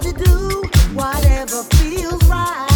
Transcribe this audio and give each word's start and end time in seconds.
to 0.00 0.12
do 0.12 0.62
whatever 0.94 1.62
feels 1.74 2.22
right. 2.28 2.73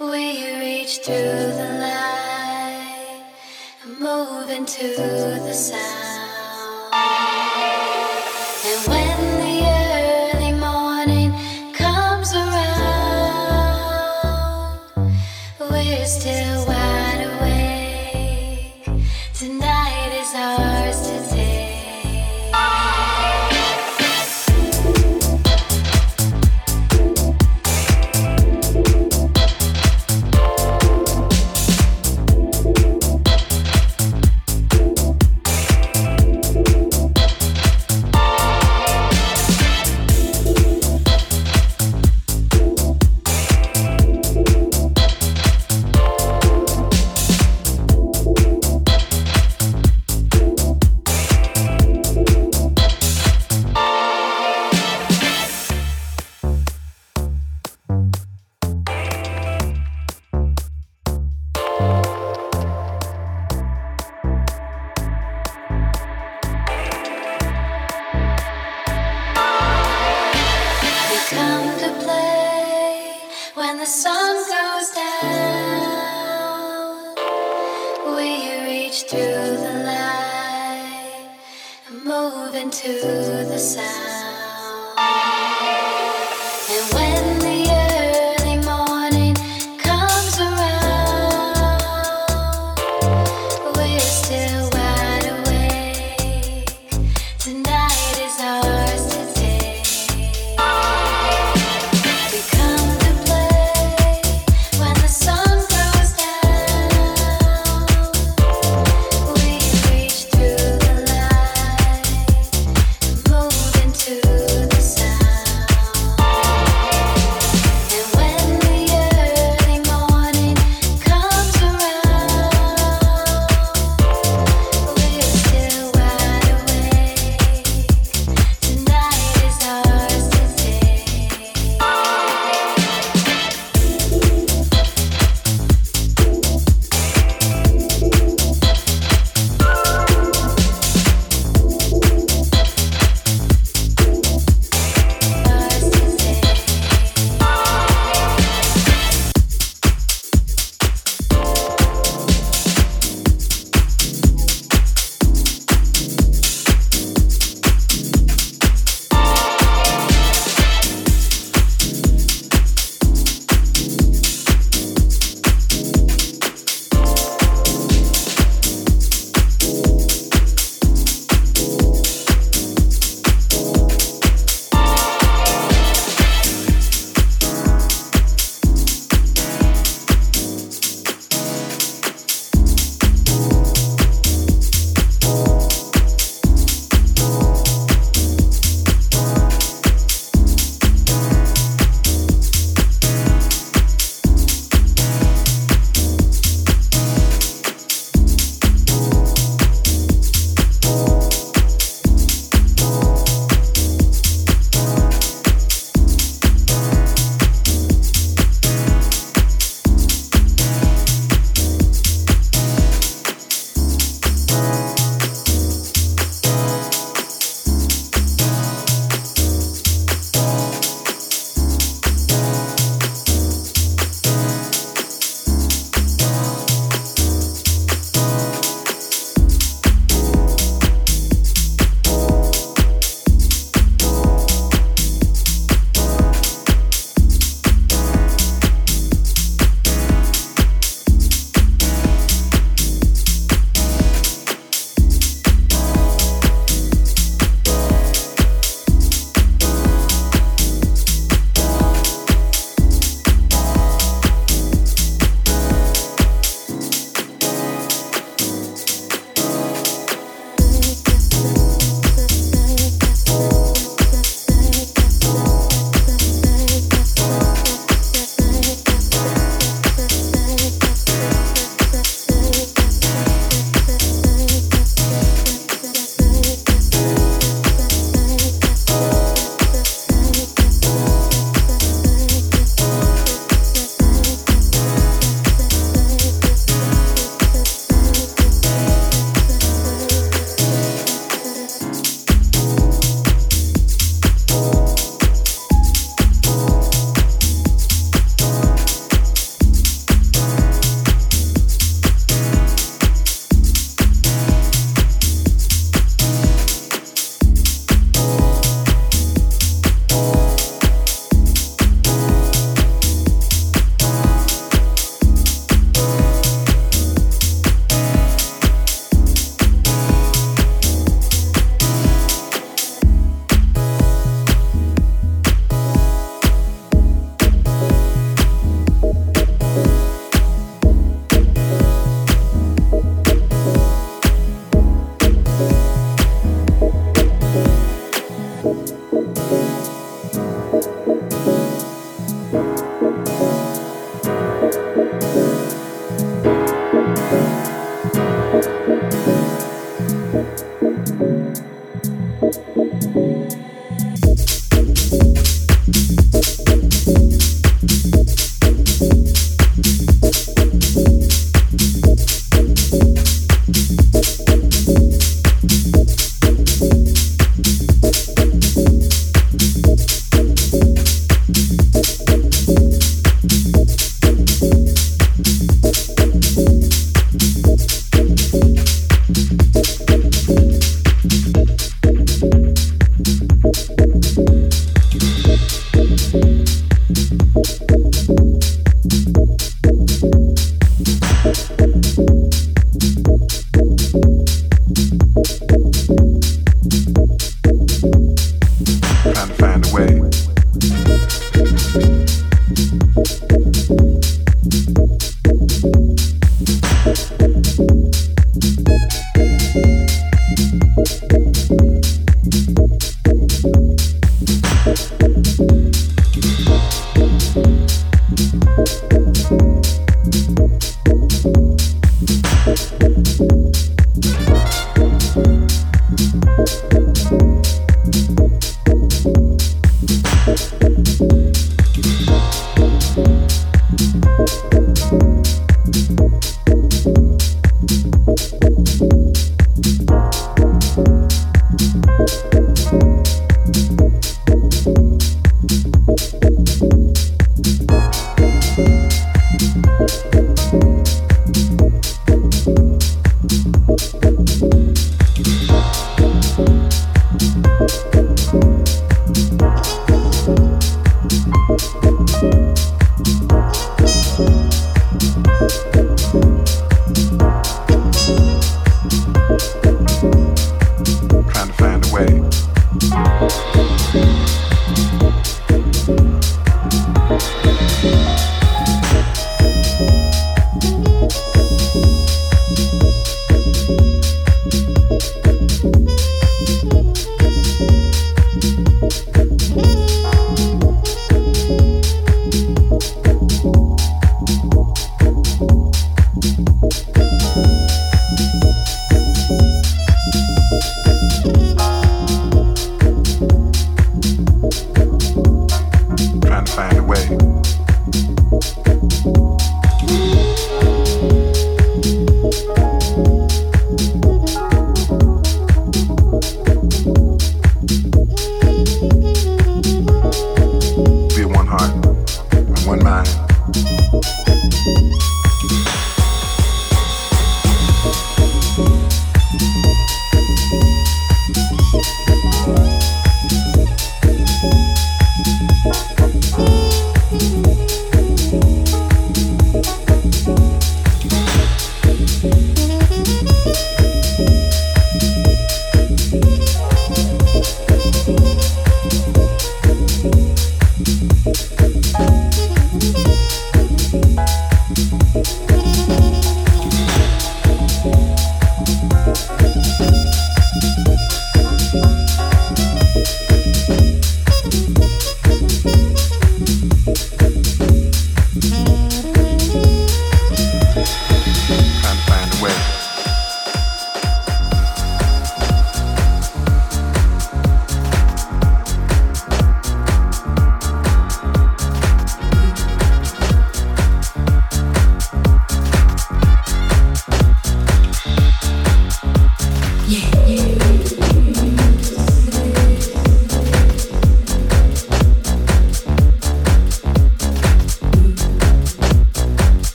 We 0.00 0.58
reach 0.58 1.00
through 1.04 1.52
the 1.60 1.68
light 1.82 3.26
and 3.84 3.98
move 4.00 4.48
into 4.48 4.86
the 4.96 5.52
sound? 5.52 5.85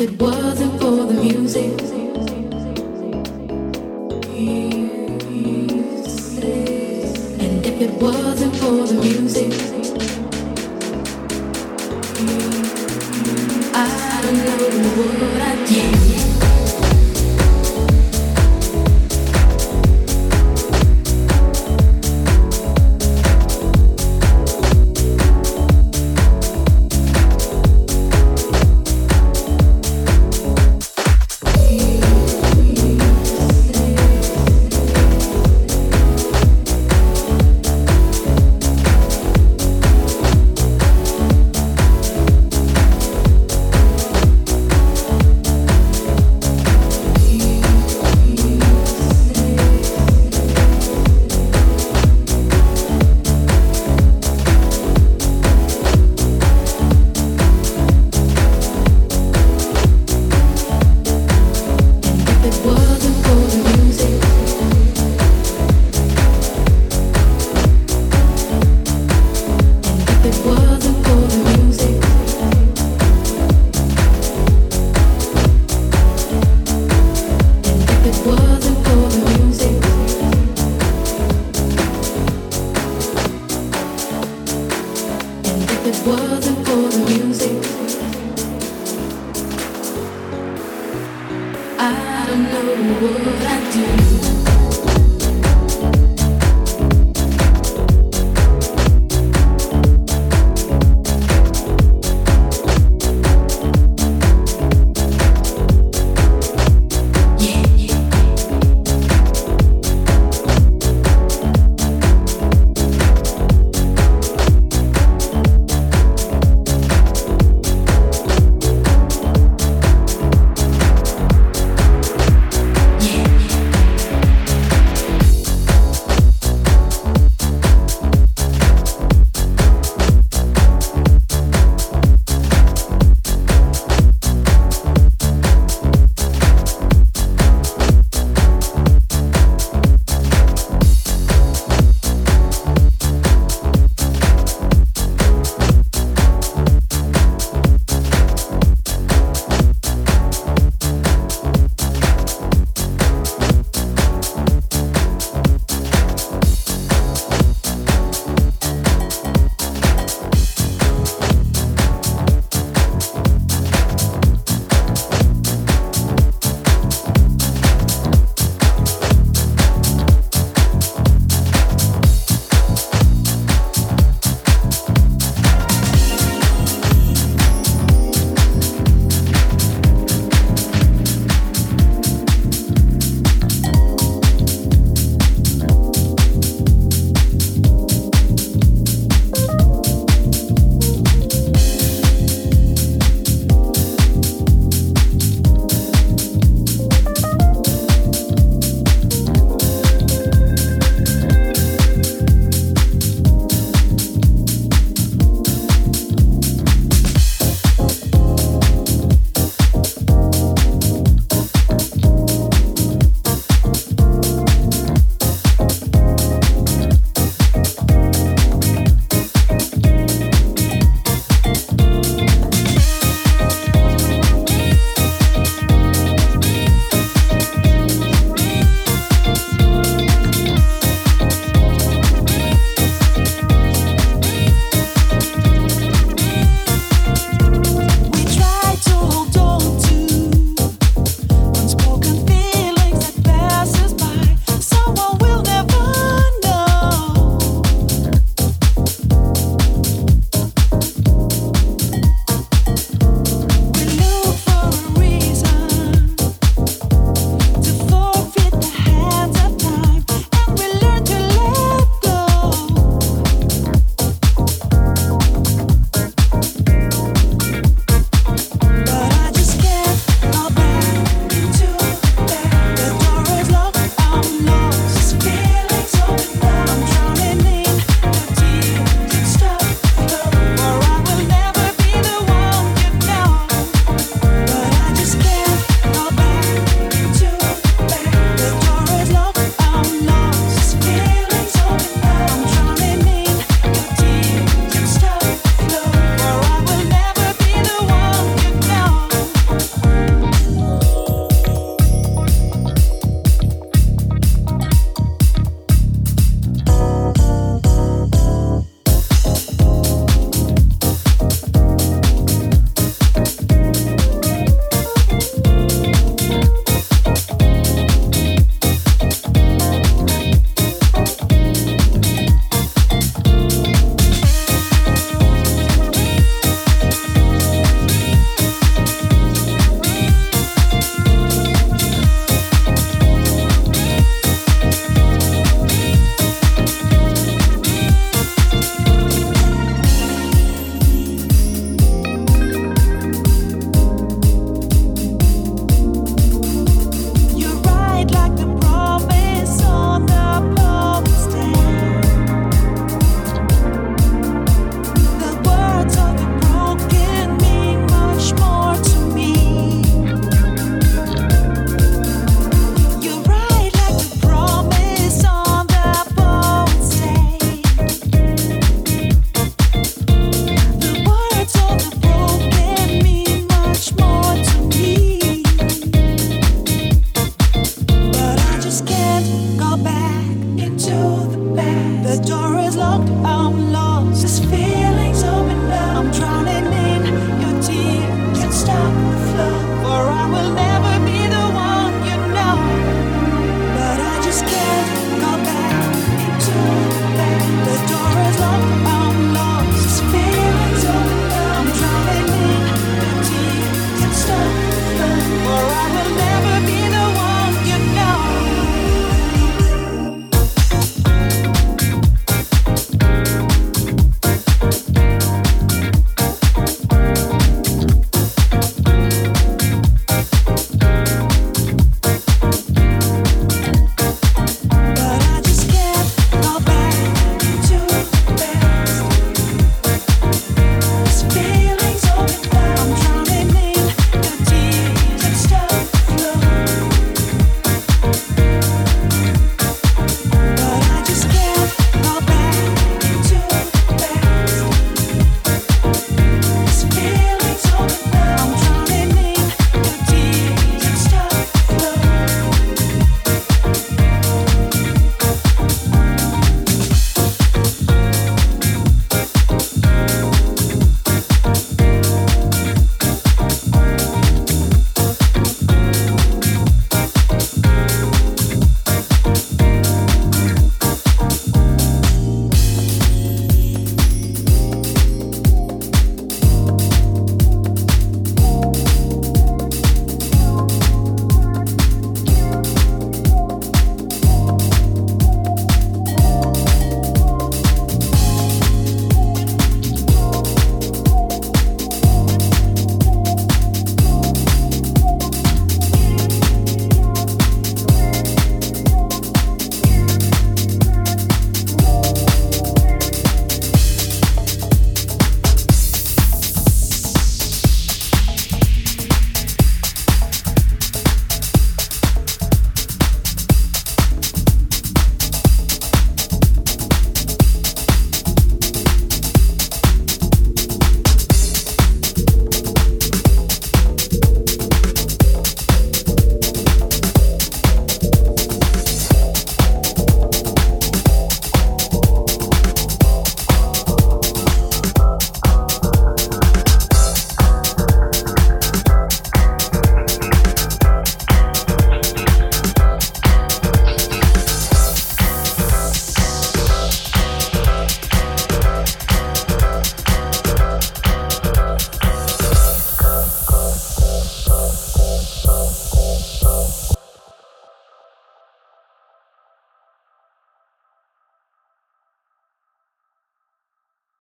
it 0.00 0.18
was. 0.18 0.39